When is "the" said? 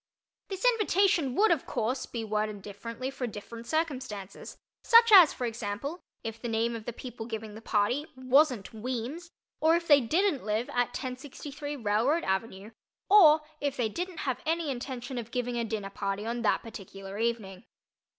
6.41-6.47, 6.85-6.91, 7.53-7.61